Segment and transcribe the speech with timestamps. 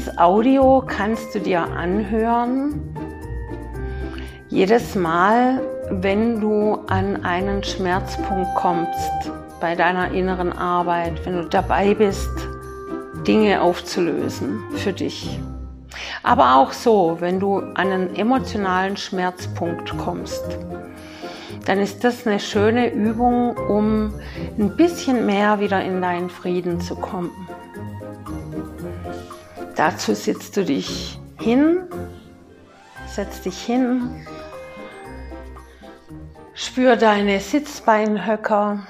[0.00, 2.80] Dieses Audio kannst du dir anhören
[4.48, 5.60] jedes Mal,
[5.90, 9.30] wenn du an einen Schmerzpunkt kommst
[9.60, 12.30] bei deiner inneren Arbeit, wenn du dabei bist,
[13.26, 15.38] Dinge aufzulösen für dich.
[16.22, 20.44] Aber auch so, wenn du an einen emotionalen Schmerzpunkt kommst,
[21.66, 24.14] dann ist das eine schöne Übung, um
[24.58, 27.32] ein bisschen mehr wieder in deinen Frieden zu kommen.
[29.80, 31.88] Dazu sitzt du dich hin,
[33.06, 34.26] setz dich hin,
[36.52, 38.86] spür deine Sitzbeinhöcker,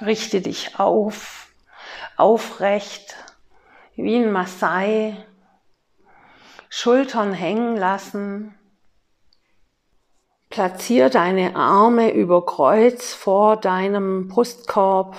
[0.00, 1.46] richte dich auf,
[2.16, 3.14] aufrecht,
[3.94, 5.16] wie ein Maasai,
[6.68, 8.58] Schultern hängen lassen,
[10.50, 15.16] platziere deine Arme über Kreuz vor deinem Brustkorb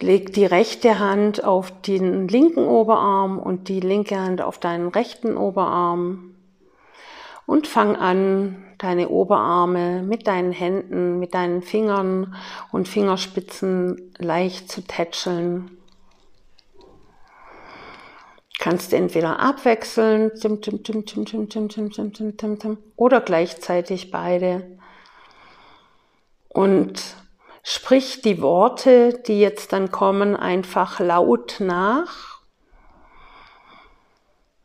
[0.00, 5.36] Leg die rechte Hand auf den linken Oberarm und die linke Hand auf deinen rechten
[5.36, 6.34] Oberarm
[7.44, 12.34] und fang an, deine Oberarme mit deinen Händen, mit deinen Fingern
[12.72, 15.76] und Fingerspitzen leicht zu tätscheln.
[18.58, 20.30] Kannst entweder abwechseln
[22.96, 24.78] oder gleichzeitig beide.
[26.48, 27.16] Und
[27.62, 32.40] Sprich die Worte, die jetzt dann kommen, einfach laut nach.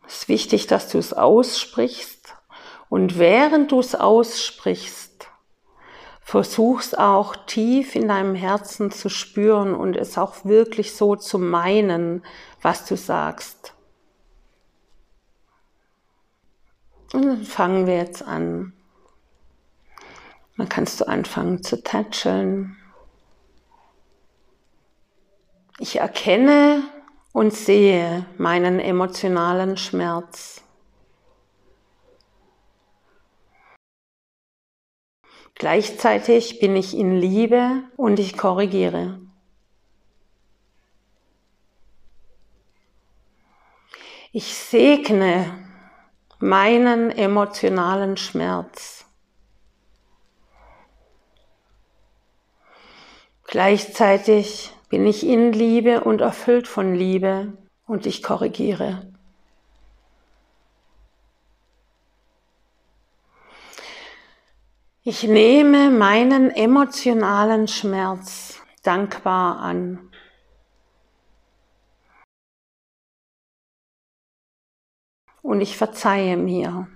[0.08, 2.36] Es ist wichtig, dass du es aussprichst.
[2.90, 5.28] Und während du es aussprichst,
[6.22, 12.24] versuch's auch tief in deinem Herzen zu spüren und es auch wirklich so zu meinen,
[12.62, 13.74] was du sagst.
[17.14, 18.74] Und dann fangen wir jetzt an.
[20.58, 22.78] Dann kannst du anfangen zu tätscheln.
[25.80, 26.84] Ich erkenne
[27.34, 30.64] und sehe meinen emotionalen Schmerz.
[35.56, 39.20] Gleichzeitig bin ich in Liebe und ich korrigiere.
[44.32, 45.66] Ich segne
[46.40, 49.06] meinen emotionalen Schmerz.
[53.46, 57.54] Gleichzeitig bin ich in Liebe und erfüllt von Liebe
[57.86, 59.12] und ich korrigiere.
[65.08, 70.10] Ich nehme meinen emotionalen Schmerz dankbar an.
[75.44, 76.88] Und ich verzeihe mir.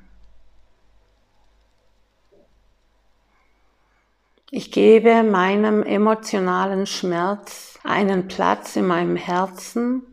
[4.59, 10.05] Ich gebe meinem emotionalen Schmerz einen Platz in meinem Herzen.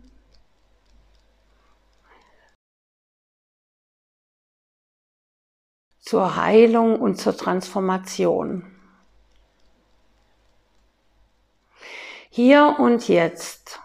[5.99, 8.65] zur Heilung und zur Transformation.
[12.31, 13.81] Hier und jetzt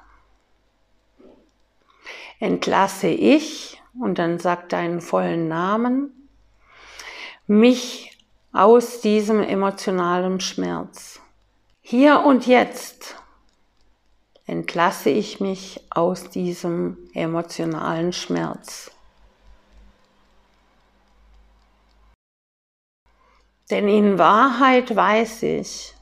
[2.40, 6.30] entlasse ich, und dann sagt deinen vollen Namen,
[7.48, 8.11] mich
[8.54, 11.20] aus diesem emotionalen Schmerz.
[11.82, 13.16] Hier und jetzt
[14.46, 18.92] entlasse ich mich aus diesem emotionalen Schmerz.
[23.70, 25.94] Denn in Wahrheit weiß ich,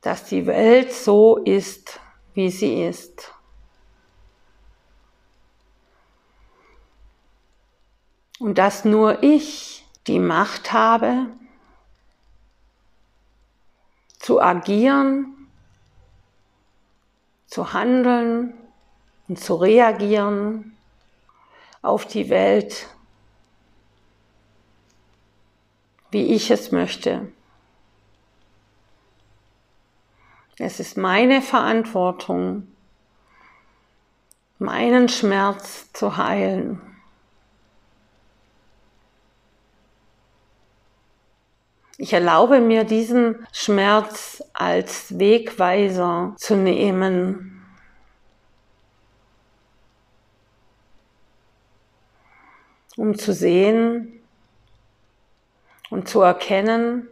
[0.00, 2.00] dass die Welt so ist,
[2.34, 3.32] wie sie ist.
[8.38, 11.26] Und dass nur ich die Macht habe,
[14.18, 15.48] zu agieren,
[17.46, 18.54] zu handeln
[19.26, 20.76] und zu reagieren
[21.82, 22.88] auf die Welt,
[26.10, 27.30] wie ich es möchte.
[30.58, 32.66] Es ist meine Verantwortung,
[34.58, 36.80] meinen Schmerz zu heilen.
[42.00, 47.54] Ich erlaube mir diesen Schmerz als Wegweiser zu nehmen.
[52.96, 54.20] um zu sehen
[55.88, 57.06] und zu erkennen,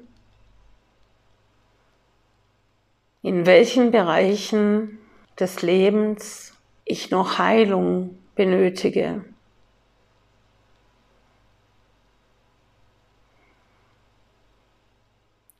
[3.23, 4.99] in welchen Bereichen
[5.39, 6.55] des Lebens
[6.85, 9.25] ich noch Heilung benötige.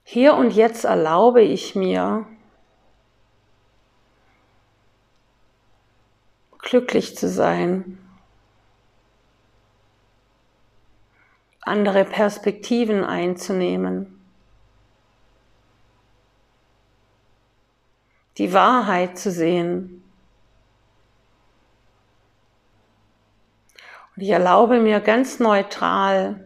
[0.09, 2.29] Hier und jetzt erlaube ich mir,
[6.61, 7.99] glücklich zu sein,
[11.61, 14.25] andere Perspektiven einzunehmen,
[18.39, 20.05] die Wahrheit zu sehen.
[24.15, 26.46] Und ich erlaube mir ganz neutral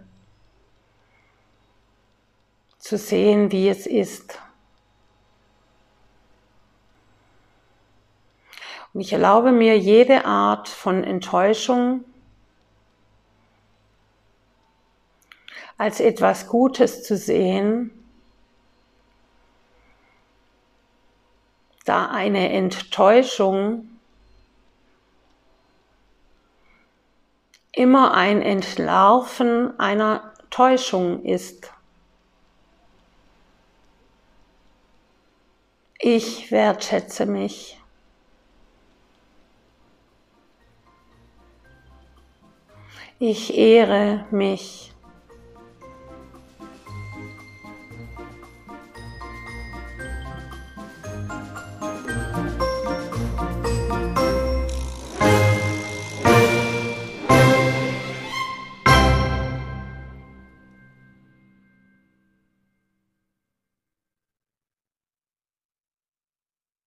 [2.80, 4.40] zu sehen, wie es ist.
[8.92, 12.04] Und ich erlaube mir jede Art von Enttäuschung
[15.78, 17.92] als etwas Gutes zu sehen,
[21.84, 23.88] da eine Enttäuschung
[27.72, 31.72] immer ein Entlarven einer Täuschung ist.
[36.02, 37.78] Ich wertschätze mich.
[43.18, 44.94] Ich ehre mich.